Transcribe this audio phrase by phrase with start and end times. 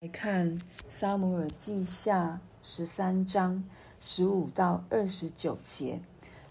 [0.00, 3.64] 来看撒母耳记下十三章
[3.98, 5.98] 十五到二十九节。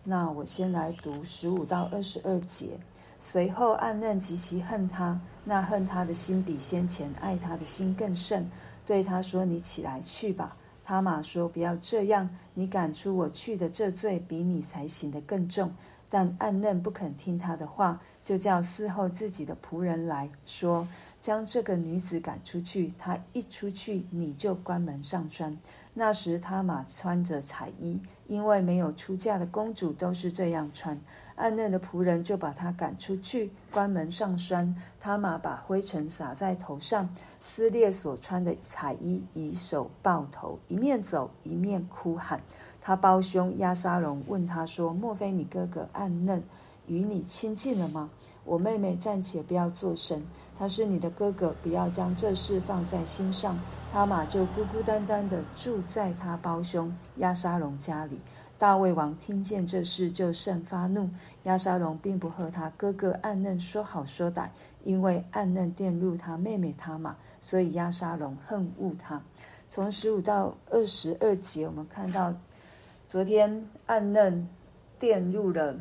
[0.04, 2.78] 那我先来读十五到二十二节。
[3.22, 8.52] 随后暗嫩极其恨他，那恨他的心比先前爱他的心更甚，
[8.86, 15.74] 对他说：“你起来去吧。”他玛说：“不要这样，你赶出我去的这罪比你才行的更重。”
[16.10, 20.88] 但暗嫩不肯听他的话，就叫伺候自己的仆人来说。
[21.22, 25.58] 将这个女子赶出去，她一出去，你就关门上栓。
[25.94, 31.00] 那时他马穿着彩衣，因为没有出嫁的公主都是这样穿。
[31.36, 34.76] 暗嫩的仆人就把她赶出去，关门上栓。
[35.00, 37.10] 他马把灰尘撒在头上，
[37.42, 42.42] 撕裂所穿的彩衣，以手抱头，一面走一面哭喊。
[42.80, 46.42] 他胞兄押沙龙问他说：“莫非你哥哥暗嫩
[46.86, 48.10] 与你亲近了吗？”
[48.48, 50.24] 我妹妹暂且不要作声，
[50.58, 53.60] 他是你的哥哥，不要将这事放在心上。
[53.92, 58.22] 他玛就孤孤单单地住在他胞兄押沙龙家里。
[58.58, 61.10] 大卫王听见这事，就甚发怒。
[61.44, 64.48] 押沙龙并不和他哥哥暗嫩说好说歹，
[64.86, 69.22] 因为暗嫩玷辱他妹妹他玛，所以押沙龙恨恶他。
[69.68, 72.34] 从十五到二十二节，我们看到
[73.06, 74.48] 昨天暗嫩
[74.98, 75.76] 玷辱了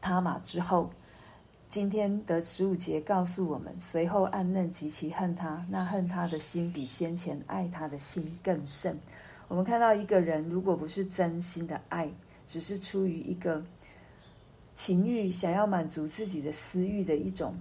[0.00, 0.88] 他玛之后。
[1.68, 8.98] 今天的十五节告诉我们，随后暗嫩极其恨他，那恨他的心比先前爱他的心更甚。
[9.48, 12.10] 我们看到一个人，如果不是真心的爱，
[12.46, 13.62] 只是出于一个
[14.74, 17.54] 情欲，想要满足自己的私欲的一种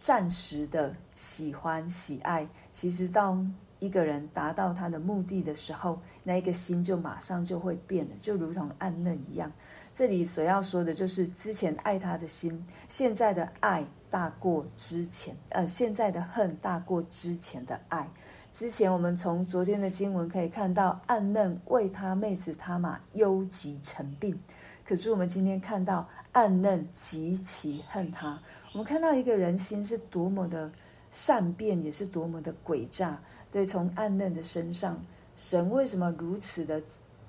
[0.00, 9.52] 暂时的喜欢喜爱，其实当一个人达到他的目的的时候，那一个心就马上就会变了，就如同暗嫩一样。
[9.94, 18.10] 这里所要说的就是之前爱他的心，现在的爱大过之前，呃，现在的恨大过之前的爱。
[18.50, 24.36] 之前我们从昨天的经文可以看到，暗嫩为他妹子他玛忧急成病，
[24.84, 28.36] 可是我们今天看到暗嫩极其恨他。
[28.72, 30.68] 我们看到一个人心是多么的
[31.12, 33.16] 善变，也是多么的诡诈。
[33.52, 35.00] 对，从暗嫩的身上，
[35.36, 36.82] 神为什么如此的？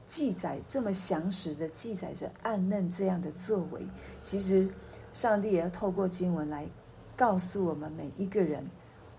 [0.06, 3.82] 记载这么详实的记载着暗嫩这样的作为，
[4.22, 4.70] 其实
[5.14, 6.68] 上帝也要透过经文来
[7.16, 8.70] 告诉我们每一个人，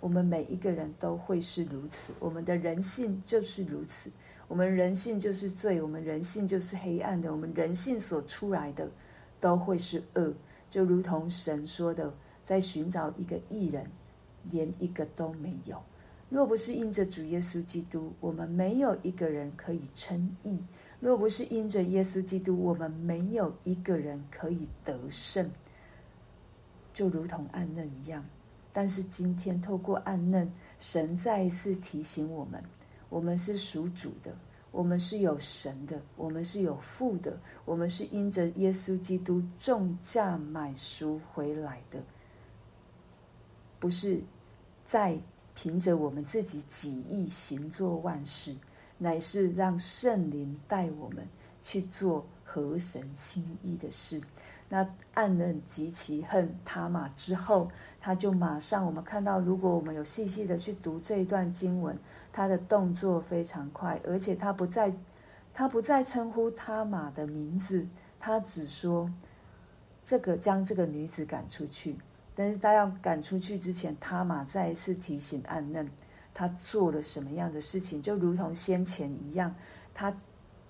[0.01, 4.11] 我们每一个人都会是如此，我们的人性就是如此，
[4.47, 8.89] 我们人性就是罪，我们人性就是黑暗的，我们人性所出来的
[9.41, 10.33] 都会是恶，
[10.71, 12.15] 就如同神说的，
[12.45, 13.91] 在寻找一个义人，
[14.51, 15.83] 连一个都没有。
[16.29, 20.59] 若不是因着主耶稣基督，我们没有一个人可以称义；
[20.99, 25.49] 若不是因着耶稣基督，我们没有一个人可以得胜。
[26.93, 28.25] 就如同暗嫩一样，
[28.73, 30.51] 但是今天透过暗嫩，
[30.81, 32.61] 神再一次提醒我们：
[33.09, 34.37] 我们是属主的，
[34.73, 42.03] 我们是有神的，我们是有父的，我们是因着耶稣基督重价买赎回来的，
[43.79, 44.21] 不是
[44.83, 45.17] 在。
[45.57, 48.55] 凭着我们自己己意行做万事，
[48.99, 51.27] 乃是让圣灵带我们
[51.63, 54.21] 去做合神心意的事。
[54.69, 61.99] 那暗人极其恨他玛之后，他就马上我们看到，如果我们有细细的去读这一段经文，
[62.31, 64.93] 他的动作非常快，而且他不再
[65.55, 67.87] 他不再称呼他马的名字，
[68.21, 69.11] 他只说
[70.05, 71.97] 这个将这个女子赶出去。
[72.39, 75.89] 但是他要赶出去之前，他玛再一次提醒暗嫩，
[76.35, 79.55] 他做了什么样的事情，就如同先前一样，
[79.95, 80.15] 他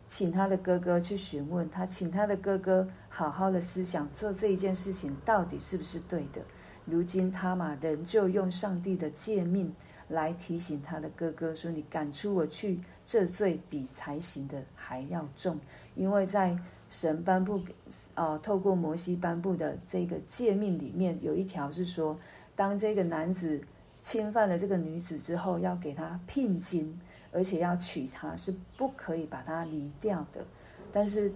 [0.06, 6.40] 请他的哥哥去询问，他请他的哥哥好好的思想，做这一件事情到底是不是对的。
[6.84, 9.74] 如今他玛仍旧用上帝的诫命
[10.06, 15.58] 来提醒他的哥哥说：“你赶出我去，这罪比才行的还要重，
[15.96, 16.56] 因为在。”
[16.88, 17.74] 神颁布给，
[18.14, 22.18] 哦，透过摩西颁布的这个诫命里面有一条是说，
[22.54, 23.60] 当这个男子
[24.02, 26.98] 侵犯了这个女子之后，要给她聘金，
[27.32, 30.44] 而且要娶她，是不可以把她离掉的。
[30.92, 31.32] 但是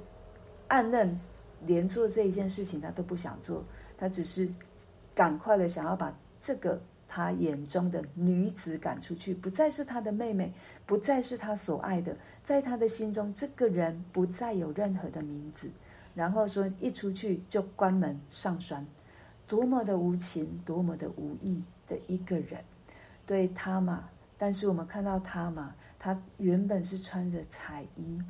[0.68, 1.18] 暗嫩
[1.66, 3.64] 连做这一件事情他都不想做，
[3.96, 4.48] 他只是
[5.14, 6.80] 赶快的想要把这个。
[7.12, 10.52] 他眼中的女子赶出去，不再是他的妹妹，
[10.86, 15.68] 不再是他所爱的，在他的心中，这个人不再有任何的名字。
[16.14, 18.86] 然后说，一出去就关门上栓，
[19.44, 22.62] 多么的无情，多么的无义的一个人，
[23.26, 24.08] 对他玛。
[24.38, 28.22] 但是我们看到他玛，她原本是穿着彩衣，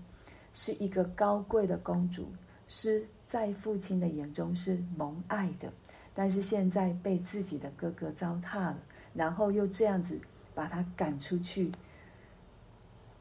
[0.55, 2.33] 是一个高贵的公主，
[2.67, 5.71] 是在父亲的眼中是蒙爱的。
[6.13, 8.79] 但是现在被自己的哥哥糟蹋了，
[9.15, 10.21] 然后又这样子
[10.55, 11.71] 把他赶出去，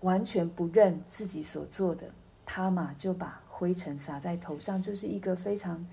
[0.02, 2.12] 完全不认自己所做的，
[2.46, 5.86] 他玛就把灰尘撒在头上，这是一个非常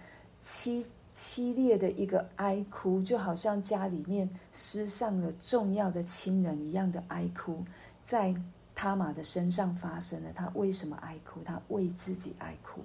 [0.43, 0.85] 凄
[1.15, 7.65] 凄烈的一个哀哭，就好像家里面失丧了重要的亲人一样的哀哭，
[8.05, 8.35] 在
[8.75, 10.33] 他玛的身上发生了。
[10.33, 11.41] 他为什么哀哭？
[11.43, 12.83] 他为自己哀哭。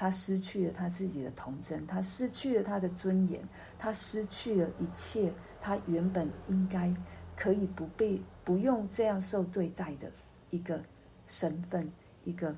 [0.00, 3.42] 他失去了他自己的童真，他失去了他的尊严，
[3.76, 6.94] 他失去了一切他原本应该
[7.34, 10.08] 可以不被、不用这样受对待的
[10.50, 10.80] 一个
[11.26, 11.90] 身份，
[12.22, 12.54] 一个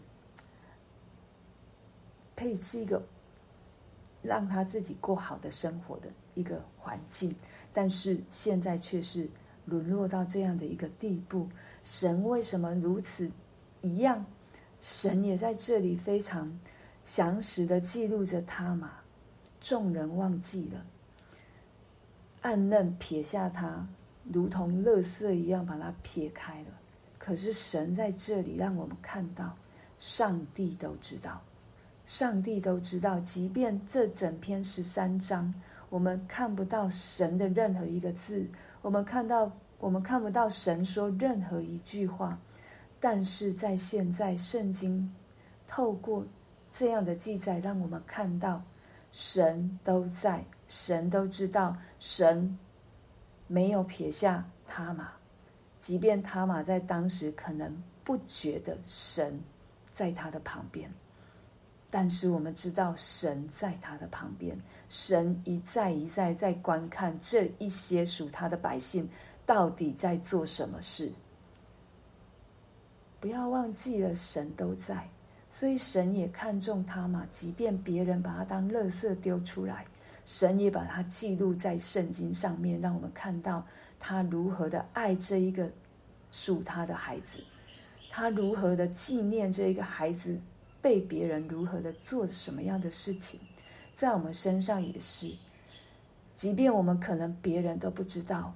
[2.37, 3.03] 可以是一个
[4.21, 7.35] 让他自己过好的生活的一个环境，
[7.73, 9.27] 但是现在却是
[9.65, 11.49] 沦落到这样的一个地步。
[11.83, 13.33] 神为什么如此
[13.81, 14.27] 一样？
[14.83, 16.61] 神也在这里非常。
[17.05, 18.93] 详实的记录着他嘛，
[19.61, 20.85] 众人忘记了，
[22.43, 23.89] 暗嫩撇下他，
[24.31, 26.69] 如同垃圾一样把他撇开了。
[27.19, 29.57] 可是神在这里让我们看到，
[29.99, 31.43] 上帝都知道，
[32.07, 35.53] 上帝都知道，即便这整篇十三章，
[35.89, 38.49] 我们看不到神的任何一个字，
[38.83, 42.39] 我们看到，我们看不到神说任何一句话，
[43.01, 45.13] 但是在现在圣经
[45.67, 46.25] 透过。
[46.71, 48.63] 这样的记载让我们看到，
[49.13, 52.57] 神都在，神都知道，神
[53.49, 55.11] 没有撇下他玛，
[55.81, 59.41] 即便他玛在当时可能不觉得神
[59.91, 60.93] 在他的旁边，
[61.91, 64.57] 但是我们知道神在他的旁边，
[64.89, 69.09] 神一再一再在观看这一些属他的百姓
[69.45, 71.13] 到底在做什么事。
[73.19, 75.09] 不要忘记了，神都在。
[75.53, 79.85] 所以神也看重他嘛，即便别人把他当垃圾丢出来，
[80.25, 83.67] 神也把他记录在圣经上面，让我们看到
[83.99, 85.69] 他如何的爱这一个
[86.31, 87.43] 属他的孩子，
[88.09, 90.39] 他如何的纪念这一个孩子
[90.81, 93.41] 被别人如何的做什么样的事情，
[93.93, 95.35] 在我们身上也是，
[96.33, 98.55] 即便我们可能别人都不知道，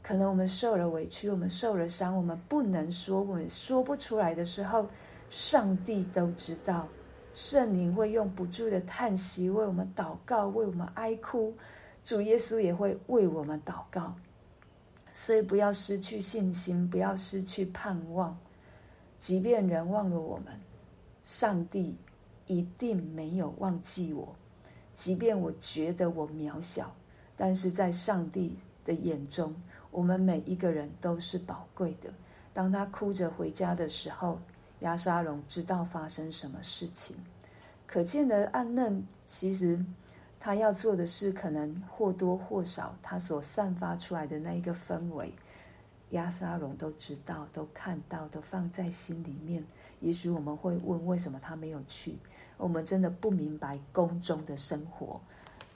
[0.00, 4.88] 可能我们受了委屈，我们受了伤，我们不能说，我们说不出来的时候。
[5.30, 6.88] 上帝都知道，
[7.34, 11.54] 圣灵会用不住的叹息为我们祷告，为我们哀哭。
[12.02, 14.12] 主耶稣也会为我们祷告，
[15.14, 18.36] 所以不要失去信心，不要失去盼望。
[19.18, 20.46] 即便人忘了我们，
[21.22, 21.96] 上帝
[22.46, 24.34] 一定没有忘记我。
[24.92, 26.92] 即便我觉得我渺小，
[27.36, 29.54] 但是在上帝的眼中，
[29.92, 32.12] 我们每一个人都是宝贵的。
[32.52, 34.40] 当他哭着回家的时候，
[34.80, 37.16] 押沙龙知道发生什么事情，
[37.86, 39.84] 可见的暗嫩其实
[40.38, 45.34] 他要做的事，可能或多或少他所散发出来的那一个氛围，
[46.10, 49.64] 押沙龙都知道、都看到、都放在心里面。
[50.00, 52.16] 也许我们会问，为什么他没有去？
[52.56, 55.20] 我们真的不明白宫中的生活，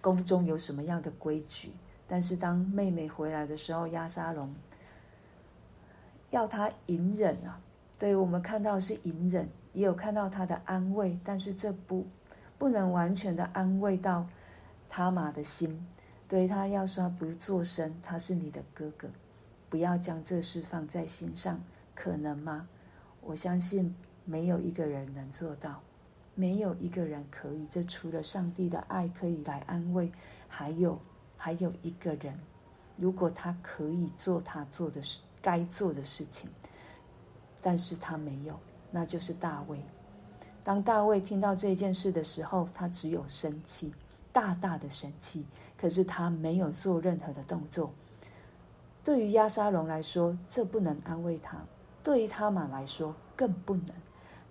[0.00, 1.72] 宫中有什么样的规矩？
[2.06, 4.54] 但是当妹妹回来的时候，押沙龙
[6.30, 7.60] 要他隐忍啊。
[8.04, 12.06] 对，我们看到是隐忍，也有看到他的安慰，但是这不
[12.58, 14.26] 不能完全的安慰到
[14.90, 15.82] 他玛的心。
[16.28, 19.08] 对，他要说不作声，他是你的哥哥，
[19.70, 21.58] 不要将这事放在心上，
[21.94, 22.68] 可能吗？
[23.22, 23.96] 我相信
[24.26, 25.80] 没有一个人能做到，
[26.34, 27.66] 没有一个人可以。
[27.70, 30.12] 这除了上帝的爱可以来安慰，
[30.46, 31.00] 还有
[31.38, 32.38] 还有一个人，
[32.99, 36.50] 如果他可以做他做的事，该做的事情。
[37.64, 39.80] 但是他没有，那就是大卫。
[40.62, 43.90] 当大卫听到这件事的时候，他只有生气，
[44.35, 45.47] 大大的生气。
[45.78, 47.90] 可是他没有做任何的动作。
[49.02, 51.56] 对于押沙龙来说，这不能安慰他；
[52.02, 53.87] 对于他玛来说，更不能。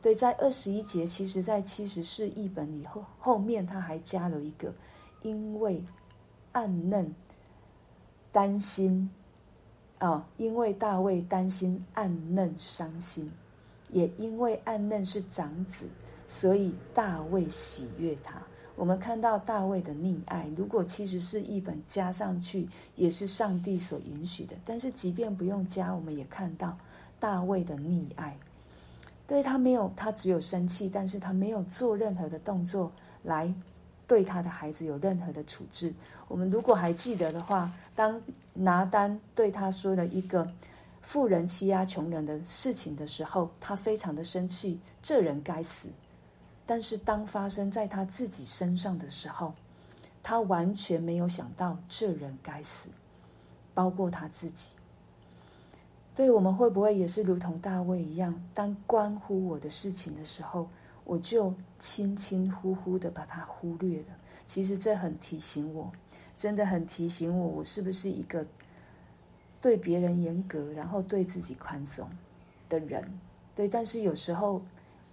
[0.02, 4.74] 对，在二十一节，其实在七十四译本里后后面，他还加了一个，
[5.22, 5.84] 因为
[6.52, 7.14] 暗嫩
[8.32, 9.12] 担心。
[10.04, 13.32] 哦，因为大卫担心暗嫩伤心，
[13.88, 15.88] 也因为暗嫩是长子，
[16.28, 18.36] 所以大卫喜悦他。
[18.76, 22.68] 我们看到大卫的溺爱，如果其实是一本加上去，
[22.98, 24.58] 也是上帝所允许的。
[24.66, 26.78] 但是即便不用加，我们也看到
[27.18, 28.38] 大卫的溺爱。
[29.26, 32.92] 对，他没有，他只有生气，但是他没有做任何的动作
[33.24, 33.54] 来。
[34.08, 35.94] 对他的孩子有任何的处置，
[36.28, 38.22] 我们如果还记得的话，当
[38.54, 40.48] 拿单对他说了一个
[41.02, 45.90] 富人欺压穷人的事情的时候，他非常的生气，这人该死。
[46.66, 49.54] 但是当发生在他自己身上的时候，
[50.22, 52.90] 他完全没有想到这人该死，
[53.74, 54.70] 包括他自己。
[56.16, 58.42] 对我们会不会也是如同大卫一样？
[58.54, 60.70] 当关乎我的事情的时候，
[61.04, 64.06] 我就轻轻忽忽的把它忽略了。
[64.46, 65.92] 其实这很提醒我，
[66.36, 68.46] 真的很提醒我，我是不是一个
[69.62, 72.10] 对别人严格，然后对自己宽松
[72.68, 73.20] 的人？
[73.56, 74.62] 对，但是有时候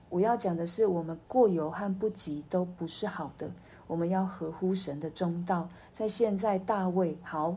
[0.08, 3.50] 我要讲的是，我们过犹和不及都不是好的。
[3.86, 5.68] 我们要合乎神的中道。
[5.92, 7.56] 在现在，大卫好，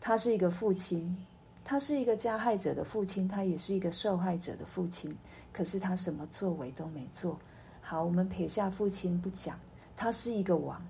[0.00, 1.16] 他是一个父亲。
[1.64, 5.16] 他是一个加害者的父亲，他也是一个受害者的父亲。
[5.52, 7.38] 可是他什么作为都没做。
[7.80, 9.58] 好，我们撇下父亲不讲，
[9.94, 10.80] 他是一个王，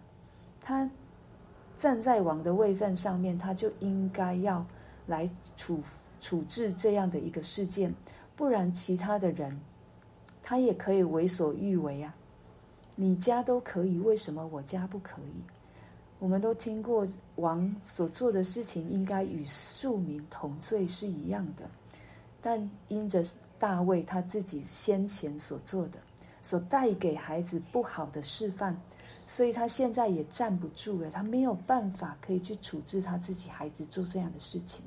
[0.61, 0.88] 他
[1.75, 4.64] 站在王的位分上面，他就应该要
[5.07, 5.81] 来处
[6.21, 7.93] 处置这样的一个事件，
[8.37, 9.61] 不然其他的人
[10.43, 12.14] 他也可以为所欲为啊。
[12.95, 15.43] 你家都可以，为什么我家不可以？
[16.23, 21.69] 我们都听过王所做的事情应该与庶民同罪是一样的，
[22.41, 23.25] 但因着
[23.59, 25.99] 大卫他自己先前所做的，
[26.41, 28.81] 所带给孩子不好的示范，
[29.26, 34.85] 所以他现在也站不住了，他没有办法可以去处置他自己孩子做这样的事情。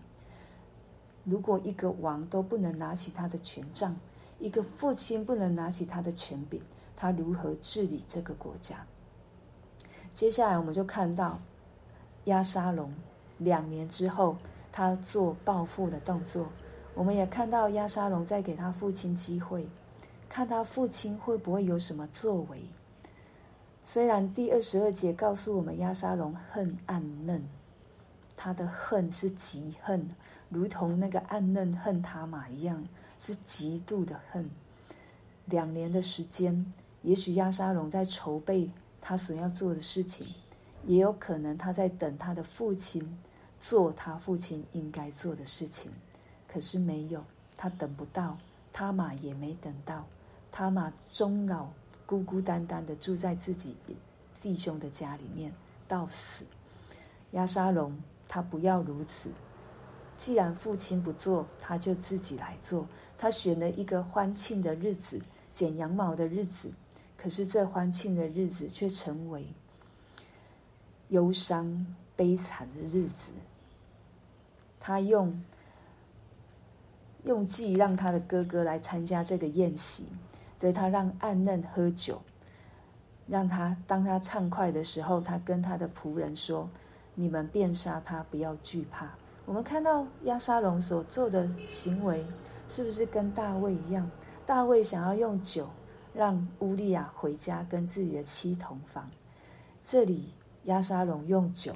[1.25, 3.93] 如果一个王都不能拿起他的权杖，
[4.39, 6.61] 一个父亲不能拿起他的权柄，
[6.95, 8.87] 他如何治理这个国家？
[10.15, 11.37] 接下来我们就看到
[12.23, 12.89] 押沙龙
[13.37, 14.37] 两年之后，
[14.71, 16.47] 他做报复的动作。
[16.93, 19.67] 我们也看到押沙龙在给他父亲机会，
[20.29, 22.63] 看他父亲会不会有什么作为。
[23.83, 27.43] 虽然第二十二节告诉我们押沙龙恨暗嫩，
[28.37, 30.09] 他的恨是极恨，
[30.47, 32.87] 如同那个暗嫩恨他玛一样，
[33.19, 34.49] 是极度的恨。
[35.43, 38.69] 两年的时间，也许押沙龙在筹备。
[39.07, 40.25] 他所要做的事情，
[40.83, 43.19] 也有可能他在等他的父亲
[43.59, 45.91] 做他父亲应该做的事情，
[46.47, 47.23] 可是没有，
[47.55, 48.35] 他等不到，
[48.73, 50.07] 他玛也没等到，
[50.51, 51.67] 他玛终老
[52.07, 53.75] 孤孤单单的住在自己
[54.41, 55.53] 弟兄的家里面
[55.87, 56.43] 到死。
[57.33, 57.95] 押沙龙
[58.27, 59.29] 他不要如此，
[60.17, 62.87] 既然父亲不做，他就自己来做。
[63.19, 65.21] 他选了一个欢庆的日子，
[65.53, 66.71] 剪羊毛的日子。
[67.25, 69.47] 可是这欢庆的日子却成为
[71.07, 71.83] 忧伤
[72.15, 73.31] 悲惨的日子。
[74.79, 75.43] 他用
[77.23, 80.05] 用计让他的哥哥来参加这个宴席，
[80.59, 82.21] 对，他让暗嫩喝酒，
[83.25, 86.69] 让他当他畅快的时候，他跟他的仆人说
[87.15, 89.09] ：“你们便杀他，不要惧怕。”
[89.47, 92.23] 我们看到押沙龙所做的行为，
[92.69, 94.07] 是不是跟大卫一样？
[94.45, 95.67] 大卫想要用酒。
[96.15, 99.11] 让乌利亚回家跟自己的妻同房。
[99.83, 101.75] 这里亚沙龙用酒，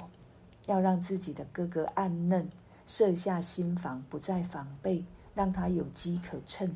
[0.66, 2.48] 要让自己的哥哥暗嫩
[2.86, 5.04] 设下心防，不再防备，
[5.34, 6.74] 让他有机可乘。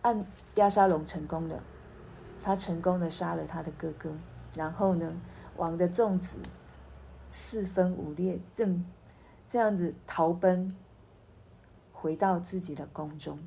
[0.00, 1.62] 按押沙龙成功了，
[2.42, 4.10] 他成功的杀了他的哥哥，
[4.54, 5.20] 然后呢，
[5.56, 6.38] 王的众子
[7.30, 8.84] 四分五裂，正
[9.46, 10.74] 这样子逃奔，
[11.92, 13.38] 回到自己的宫中。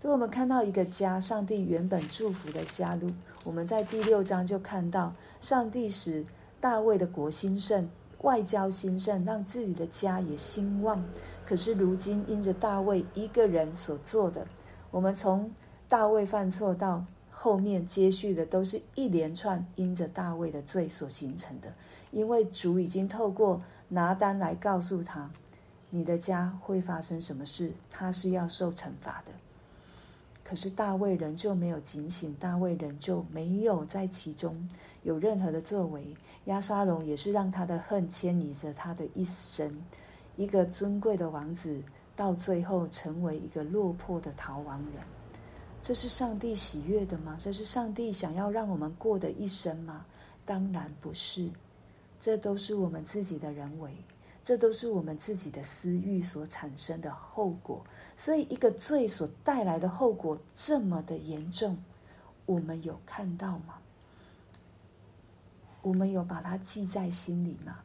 [0.00, 3.10] 当我们看到一个家，上帝原本祝福的下路，
[3.44, 6.24] 我们在第六章就看到，上帝使
[6.60, 7.88] 大卫的国兴盛，
[8.20, 11.02] 外交兴盛，让自己的家也兴旺。
[11.44, 14.46] 可是如今因着大卫一个人所做的，
[14.90, 15.50] 我们从
[15.88, 21.72] 大卫犯错到后面接续的，都是一连串因着大卫的罪所形成的。
[22.10, 25.30] 因为主已经透过拿单来告诉他，
[25.90, 29.32] 你的家会发生什么事，他是要受惩罚的。
[30.48, 34.56] 可是大卫仍旧没有警醒，大卫仍旧没有在其中
[35.02, 36.16] 有任何的作为。
[36.44, 39.76] 押沙龙也是让他的恨牵引着他的一生，
[40.36, 41.82] 一个尊贵的王子，
[42.14, 45.02] 到最后成为一个落魄的逃亡人。
[45.82, 47.36] 这是上帝喜悦的吗？
[47.40, 50.06] 这是上帝想要让我们过的一生吗？
[50.44, 51.50] 当然不是，
[52.20, 53.90] 这都是我们自己的人为。
[54.46, 57.84] 这都是我们自己的私欲所产生的后果，
[58.14, 61.76] 所以一个罪所带来的后果这么的严重，
[62.44, 63.80] 我们有看到吗？
[65.82, 67.78] 我们有把它记在心里吗？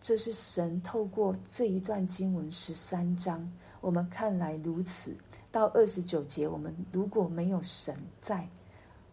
[0.00, 5.16] 这是神透过这一段经文十三章，我们看来如此。
[5.50, 8.48] 到二十九节，我们如果没有神在，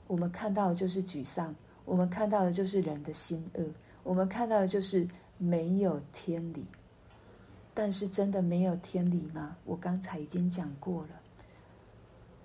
[0.06, 1.56] 我们看到的就是沮丧，
[1.86, 3.66] 我们看到的就是人的心恶，
[4.04, 5.08] 我们看到的就是。
[5.40, 6.66] 没有天理，
[7.74, 9.56] 但是真的没有天理吗？
[9.64, 11.10] 我刚才已经讲过了，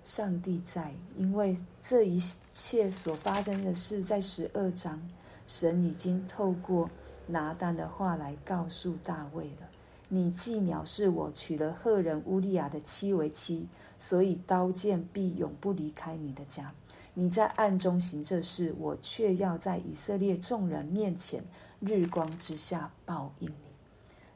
[0.03, 2.19] 上帝在，因为这一
[2.53, 4.99] 切所发生的事，在十二章，
[5.45, 6.89] 神已经透过
[7.27, 9.67] 拿单的话来告诉大卫了。
[10.07, 13.67] 你既藐视我，娶了赫人乌利亚的妻为妻，
[13.99, 16.73] 所以刀剑必永不离开你的家。
[17.17, 21.43] 你在暗中行这事，我却要在以色列众人面前，
[21.79, 23.67] 日光之下报应你。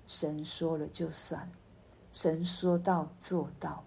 [0.07, 1.51] 神说了就算，
[2.13, 3.83] 神说到做到。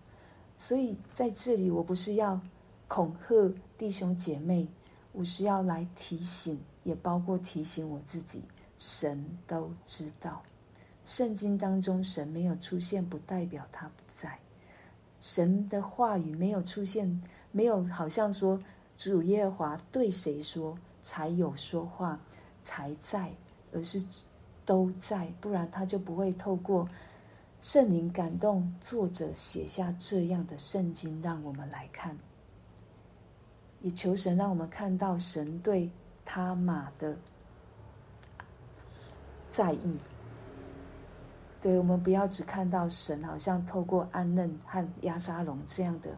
[0.58, 2.38] 所以在这里，我不是要
[2.86, 4.68] 恐吓弟兄姐妹，
[5.12, 8.42] 我是要来提醒，也包括提醒我自己。
[8.76, 10.42] 神都知道，
[11.04, 14.38] 圣经当中神没有出现，不代表他不在。
[15.20, 17.22] 神的话语没有出现，
[17.52, 18.60] 没有好像说
[18.96, 22.18] 主耶和华对谁说才有说话
[22.62, 23.32] 才在，
[23.72, 24.04] 而是
[24.64, 26.88] 都在，不然他就不会透过
[27.60, 32.16] 圣灵感动作者写下这样的圣经，让我们来看。
[33.80, 35.90] 也求神让我们看到神对
[36.24, 37.16] 他马的。
[39.50, 39.98] 在意，
[41.60, 46.16] 对，我们不要只看到神好像透过暗嫩和押沙龙这样的，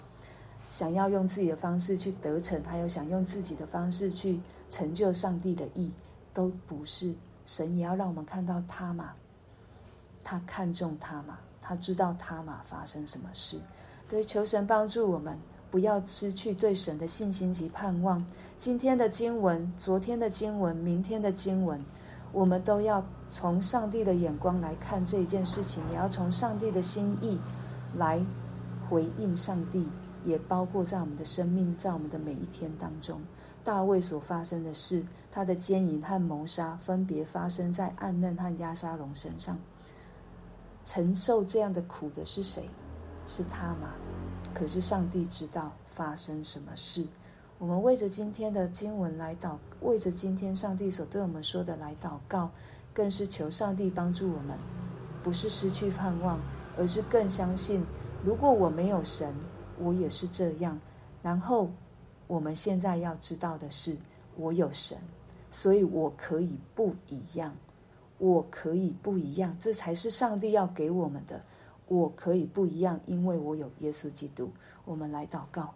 [0.75, 5.93] 想要用自己的方式去得逞，还有想用自己的方式去成就上帝的意，
[6.33, 7.15] 都不是。
[7.47, 9.13] 神也要让我们看到他嘛，
[10.25, 13.61] 他看重他嘛，他知道他嘛发生什么事。
[14.09, 15.39] 对，求神帮助我们，
[15.71, 18.27] 不要失去对神的信心及盼望。
[18.59, 21.81] 今天的经文，昨天的经文，明天的经文。
[22.33, 27.39] 我们都要从上帝的眼光来看这一件事情，也要从上帝的心意
[27.97, 28.21] 来
[28.91, 29.89] 回应上帝，
[30.25, 33.21] 也包括在我们的生命，在我们的每一天当中，
[33.63, 39.59] 大卫所发生的事，他的奸淫和谋杀分别发生在暗嫩和押沙龙身上。
[40.85, 42.69] 承受这样的苦的是谁？
[43.27, 43.95] 是他吗？
[44.53, 47.07] 可是上帝知道发生什么事。
[47.59, 52.51] 我们为着今天的经文来祷，为着今天上帝所对我们说的来祷告，
[52.93, 54.59] 更是求上帝帮助我们，
[55.23, 56.39] 不是失去盼望，
[56.77, 57.83] 而是更相信，
[58.23, 59.33] 如果我没有神，
[59.79, 60.79] 我也是这样。
[61.23, 61.71] 然后
[62.27, 63.97] 我们现在要知道的是，
[64.37, 64.99] 我有神，
[65.51, 67.55] 所以我可以不一样，
[68.19, 71.43] 我可以不一样，这才是上帝要给我们的。
[71.87, 74.51] 我可以不一样，因为我有耶稣基督。
[74.85, 75.75] 我们来祷告。